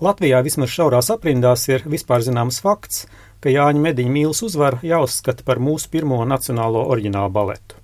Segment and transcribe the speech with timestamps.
[0.00, 3.02] Latvijā vismaz šaurās aprindās ir vispār zināms fakts,
[3.44, 7.76] ka Jāņa Mediņa mīlas uzvara jāuzskata par mūsu pirmo nacionālo oriģinālu baletu.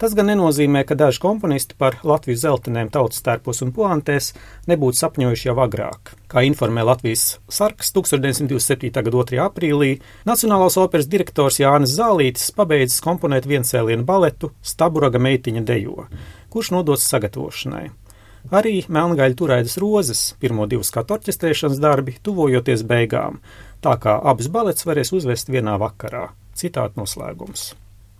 [0.00, 4.30] Tas gan nenozīmē, ka daži komponisti par Latvijas zeltainēm tautas tērpos un poantēs
[4.68, 6.14] nebūtu sapņojuši jau agrāk.
[6.28, 8.92] Kā informē Latvijas sarks 1927.
[8.96, 9.40] gada 2.
[9.44, 9.90] aprīlī,
[10.28, 16.08] Nacionālās operas direktors Jānis Zālītis pabeidzis komponēt viencēlienu baletu Staburaga meitiņa dejo,
[16.52, 17.86] kurš nodots sagatavošanai.
[18.54, 23.40] Arī Melngaļa turaidas rozes, pirmo divu skatu orķestrēšanas darbi, tuvojoties beigām,
[23.82, 26.28] tā kā abas balets varēs uzvest vienā vakarā.
[26.54, 27.72] Citāta noslēgums.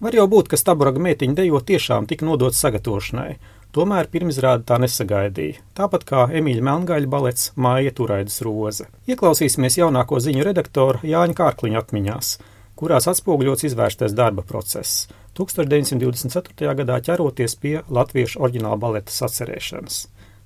[0.03, 3.37] Var jau būt, ka Staburaga meitiņa dejo tiešām tika nodots sagatavošanai,
[3.73, 8.91] tomēr pirmizrāde tā nesagaidīja, tāpat kā Emīļa Melngaļa balets Māja Turaidas roze.
[9.09, 12.33] Ieklausīsimies jaunāko ziņu redaktora Jāņa Kārkliņa atmiņās,
[12.77, 15.07] kurās atspoguļots izvērstais darba process,
[15.39, 16.75] 1924.
[16.83, 20.03] gadā ķeroties pie latviešu oriģināla baleta sacerēšanas.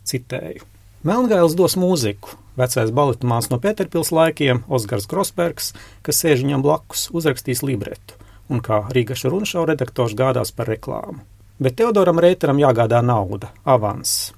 [0.08, 0.64] Citēju.
[1.04, 2.36] Melngails dos mūziku.
[2.60, 5.72] Vecais baletomāns no Pēterpils laikiem, Oskars Grosbergs,
[6.04, 11.22] kas sēž viņam blakus, uzrakstīs libretu un kā Rīgaša runšau redaktors gādās par reklāmu.
[11.60, 14.32] Bet Teodoram Reiteram jāgādā nauda, avans.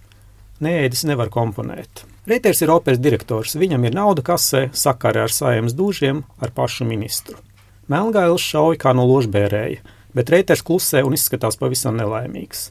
[0.62, 2.04] Neēdis nevar komponēt.
[2.28, 7.38] Reiters ir operas direktors, viņam ir nauda kasē, sakarē ar saimnes dūžiem, ar pašu ministru.
[7.90, 9.80] Melngails šauj kā no ložbērēja,
[10.14, 12.68] bet Reiters klusē un izskatās pavisam nelaimīgs.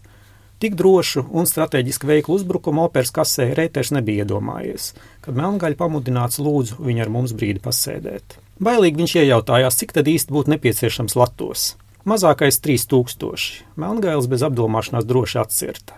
[0.62, 4.92] Tik drošu un strateģiski veiklu uzbrukumu operas kasē Reiters nebija iedomājies,
[5.26, 8.36] kad Melngaļa pamudināts lūdzu viņu ar mums brīdi pasēdēt.
[8.62, 11.64] Bailīgi viņš iejautājās, cik tad īsti būtu nepieciešams latos.
[12.06, 13.66] Mazākais 3000.
[13.81, 15.98] Melngailis bez apdomāšanās droši atcirta.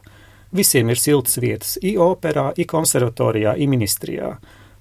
[0.56, 4.38] Visiem ir siltas vietas, i operā, i konservatorijā, i ministrijā.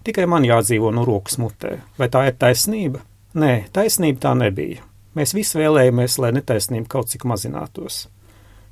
[0.06, 1.80] Tikai man jādzīvo no rokas mutē.
[1.98, 3.02] Vai tā ir taisnība?
[3.34, 4.86] Nē, taisnība tā nebija.
[5.18, 8.04] Mēs visi vēlējāmies, lai netaisnība kaut cik mazinātos.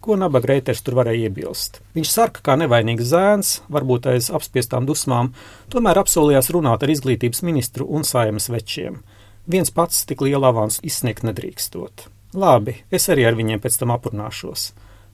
[0.00, 1.82] Ko nabaga reiters tur varēja iebilst?
[1.92, 5.34] Viņš sarka kā nevainīgs zēns, varbūt aiz apspiestām dusmām,
[5.68, 9.02] tomēr apsolījās runāt ar izglītības ministru un saimas večiem.
[9.44, 12.06] Viens pats tik lielu avansu izsniegt nedrīkstot.
[12.32, 14.70] Labi, es arī ar viņiem pēc tam aprunāšos.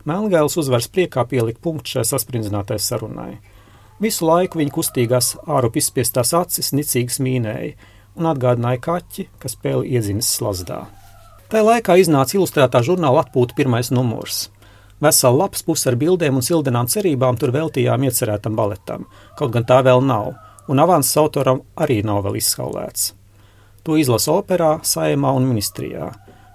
[0.07, 3.41] Melngēls uzvars priekā pielika punktu šai sasprindzinātai sarunai.
[3.99, 7.73] Visu laiku viņa kustīgās ārup izspiestās acis nicīgi smīnēja
[8.21, 10.85] un atgādināja kaķi, kas spēli iedzinis slazdā.
[11.51, 14.47] Tā laikā iznāca ilustrētā žurnāla atpūta pirmais numurs.
[15.01, 19.05] Vesela lapas puse ar bildēm un sildinām cerībām tur veltījām iecerētam baletam,
[19.37, 20.33] kaut gan tā vēl nav,
[20.73, 23.11] un avans autoram arī nav vēl izskaulēts.
[23.85, 26.09] To izlasa operā, saimā un ministrijā.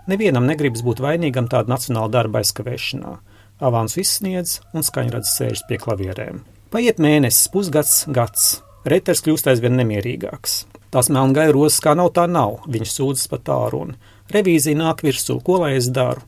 [0.10, 3.14] Nevienam negribas būt vainīgam tāda nacionāla darba aizkavēšanā.
[3.62, 6.42] Avans izsniedz un skaņrads sēžas pie klavierēm.
[6.74, 8.50] Paiet mēnesis, pusgads, gads.
[8.90, 10.64] Reiters kļūst aizvien nemierīgāks.
[10.92, 13.94] Tās melngai rozes kā nav tā nav, viņš sūdzas pat tālu un
[14.34, 16.26] revīzija nāk virsū, ko lai es daru?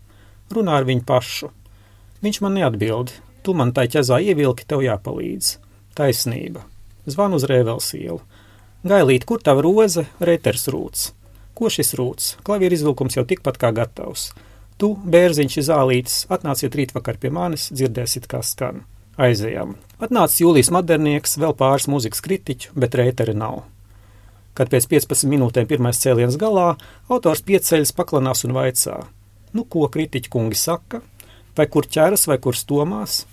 [0.54, 1.50] Runā ar viņu pašu.
[2.24, 3.12] Viņš man neatbild.
[3.44, 5.58] Tu man tai ķezā ievilki, tev jāpalīdz.
[5.98, 6.64] Taisnība.
[7.04, 8.22] Zvanu uz Rēvels ielu.
[8.88, 10.06] Gailīt, kur tava roze?
[10.24, 11.10] Reiters rūts.
[11.54, 12.30] Ko šis rūts?
[12.48, 14.30] Klavieru izvilkums jau tikpat kā gatavs.
[14.80, 18.86] Tu, bērziņš, zālītis, atnāciet rītvakar pie manis, dzirdēsit, kā skan.
[19.20, 19.76] Aizejam.
[20.00, 23.66] Atnāca Jūlijas Madernieks, vēl pāris mūzikas kritiķu, bet reiteri nav.
[24.58, 26.74] Kad pēc 15 minūtēm pirmais cēliens galā,
[27.12, 29.02] autors pieceļas, paklanās un vaicā:
[29.54, 31.04] Nu, ko kritiķi kungi saka?
[31.58, 33.24] Vai kur ķeras, vai kur stomās.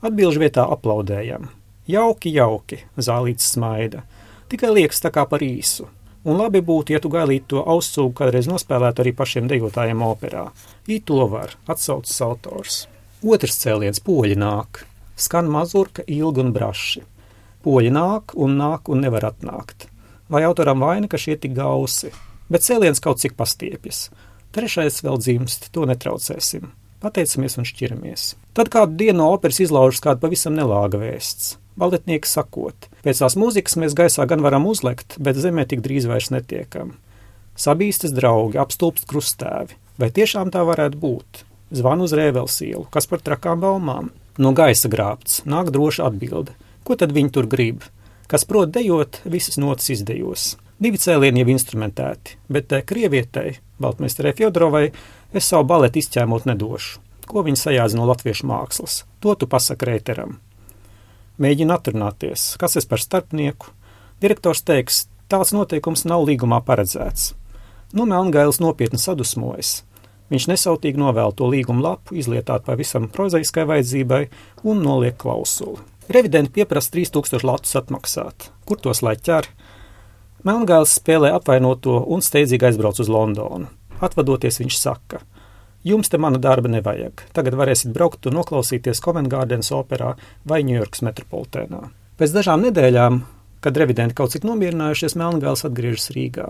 [0.00, 1.50] Atbilžu vietā aplaudējam.
[1.90, 4.04] Jauki, jauki, zālīts smaida.
[4.50, 5.88] Tikai liekas tā kā par īsu.
[6.24, 10.50] Un labi būtu, ja tu gailītu to aussūgu kādreiz nospēlētu arī pašiem dejotājiem operā.
[10.84, 12.82] Ī to var, atsaucas autors.
[13.24, 14.82] Otrs cēliens poļi nāk.
[15.16, 17.04] Skan mazurka, ilgi un braši.
[17.64, 19.88] Poļi nāk un nāk un nevar atnākt.
[20.32, 22.12] Vai autoram vaina, ka šie tik gausi?
[22.52, 24.08] Bet cēliens kaut cik pastiepjas.
[24.52, 26.70] Trešais vēl dzimst, to netraucēsim.
[27.00, 28.34] Pateicamies un šķiramies.
[28.52, 31.54] Tad kādu dienu no operas izlaužas kāda pavisam nelāga vēsts.
[31.80, 36.28] Baletnieki sakot, pēc tās mūzikas mēs gaisā gan varam uzlekt, bet zemē tik drīz vairs
[36.34, 36.98] netiekam.
[37.56, 39.78] Sabīstas draugi, apstulbst krustēvi.
[40.00, 41.44] Vai tiešām tā varētu būt?
[41.76, 44.10] Zvanu uz Rēvels ielu, kas par trakām baumām.
[44.40, 46.52] No gaisa grābts, nāk droša atbilde.
[46.84, 47.86] Ko tad viņi tur grib?
[48.28, 50.54] Kas prot dejot, visas notis izdejos.
[50.80, 54.86] Divi cēlieni jau instrumentēti, bet krievietai, Baltmeisterē Fjodorovai,
[55.30, 56.98] Es savu baletu izķēmot nedošu.
[57.30, 59.04] Ko viņi sajādz no latviešu mākslas?
[59.22, 60.40] To tu pasaki reiteram.
[61.38, 63.70] Mēģina atrunāties, kas es par starpnieku.
[64.20, 67.30] Direktors teiks, tāds noteikums nav līgumā paredzēts.
[67.94, 69.84] Nu, Melngailis nopietni sadusmojas.
[70.34, 74.24] Viņš nesautīgi novēl to līgumu lapu, izlietāt pavisam prozaiskai vajadzībai
[74.66, 75.78] un noliek klausuli.
[76.10, 78.50] Revidenti pieprasa 3000 latus atmaksāt.
[78.66, 79.46] Kur tos lai ķer?
[80.42, 83.70] Melngailis spēlē apvainoto un steidzīgi aizbrauc uz Londonu.
[84.00, 85.24] Atvadoties, viņš saka:
[85.84, 87.26] Jums te mana darba nevajag.
[87.36, 90.14] Tagad varēsiet braukt un noklausīties Covent Gardens operā
[90.44, 91.84] vai Ņujorkas metropolitēnā.
[92.20, 93.22] Pēc dažām nedēļām
[93.60, 96.46] Kad revidenti kaut cik nomierinājušies, Melngāls atgriežas Rīgā.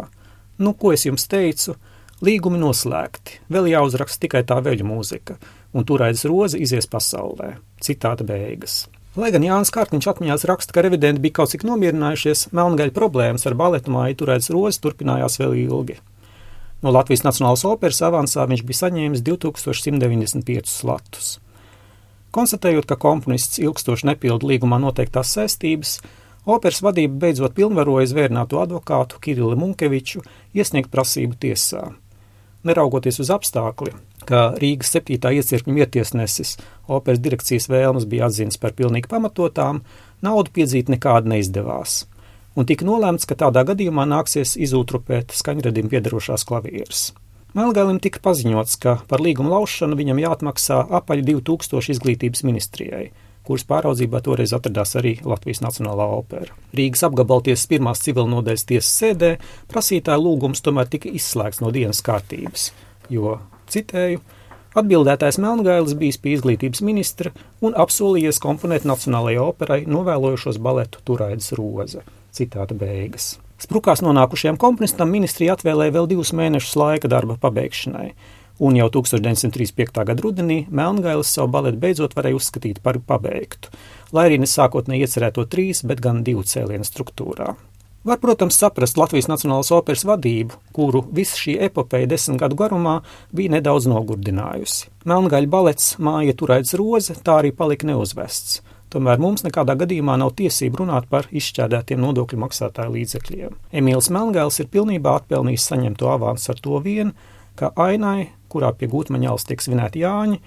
[0.63, 1.75] Nu, ko es jums teicu?
[2.23, 5.39] Līgumi noslēgti, vēl jāuzraksta tikai tā veļu mūzika,
[5.75, 7.55] un turēdz rozi izies pasaulē.
[7.83, 8.85] Citāta beigas.
[9.19, 13.57] Lai gan Jānis Kārtiņš atmiņās raksta, ka revidenti bija kaut cik nomierinājušies, melngaļa problēmas ar
[13.59, 15.97] baletu māju turēdz rozes turpinājās vēl ilgi.
[16.81, 21.35] No Latvijas Nacionālās operas avansā viņš bija saņēmis 2195 latus.
[22.33, 25.99] Konstatējot, ka komponists ilgstoši nepilda līgumā noteiktās saistības,
[26.49, 30.23] operas vadība beidzot pilnvaroja zvērnāto advokātu Kirillu Munkeviču
[30.57, 31.91] iesniegt prasību tiesā.
[32.65, 33.93] Neraugoties uz apstākli,
[34.29, 35.17] ka Rīgas 7.
[35.17, 39.81] iecirkņu ietiesnesis operas direkcijas vēlmes bija atzīts par pilnīgi pamatotām,
[40.25, 42.05] naudu piedzīt nekāda neizdevās,
[42.59, 47.11] un tika nolēmts, ka tādā gadījumā nāksies izūtrupēt skaņradim piedarošās klavieres.
[47.57, 53.09] Melngālim tika paziņots, ka par līgumu laušanu viņam jāatmaksā apaļ 2000 izglītības ministrijai,
[53.47, 56.55] kuras pāraudzībā toreiz atradās arī Latvijas Nacionālā opera.
[56.79, 59.33] Rīgas apgabaltiesas pirmās civilnodaļas tiesas sēdē
[59.73, 62.69] prasītāja lūgums tomēr tika izslēgts no dienas kārtības,
[63.11, 63.41] jo,
[63.75, 64.23] citēju,
[64.79, 67.35] atbildētājs Melngailis bijis pie izglītības ministra
[67.67, 72.07] un apsolījies komponēt Nacionālajai operai novēlojušos baletu Turaidas roze.
[72.35, 73.39] Citāta beigas.
[73.61, 78.13] Sprukās nonākušajam komponistam ministrija atvēlēja vēl divus mēnešus laika darba pabeigšanai,
[78.61, 80.05] un jau 1935.
[80.09, 83.73] gada rudenī Melngailis savu baletu beidzot varēja uzskatīt par pabeigtu,
[84.17, 87.53] lai arī nesākotnēji iecerēto trīs, bet gan divu cēlienu struktūrā.
[88.05, 93.03] Var, protams, saprast Latvijas Nacionālās operas vadību, kuru visa šī epopeja desmit gadu garumā
[93.37, 94.89] bija nedaudz nogurdinājusi.
[95.05, 100.81] Melngaļa balets māja turēts roze tā arī palika neuzvests, Tomēr mums nekādā gadījumā nav tiesību
[100.81, 103.53] runāt par izšķērdētiem nodokļu maksātāju līdzekļiem.
[103.79, 107.13] Emīls Melngēls ir pilnībā atpelnījis saņemto avansu ar to vien,
[107.55, 110.41] ka ainai, kurā pie gūtmaņāls tiek svinēti Jāņi,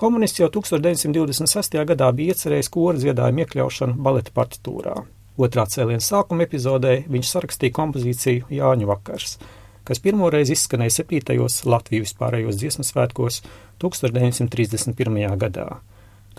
[0.00, 1.76] komunists jau 1926.
[1.92, 4.96] gadā bija iecerējis koru dziedājumu iekļaušanu baleta partitūrā.
[5.40, 9.36] Otrā cēliena sākuma epizodē viņš sarakstīja kompozīciju Jāņu vakars,
[9.84, 11.36] kas pirmoreiz izskanēja 7.
[11.68, 13.42] Latvijas vispārējos dziesmu svētkos
[13.84, 15.36] 1931.
[15.40, 15.68] gadā.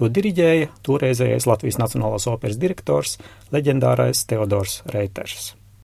[0.02, 3.20] To diriģēja toreizējais Latvijas Nacionālās operas direktors,
[3.54, 5.52] leģendārais Teodors Reiters.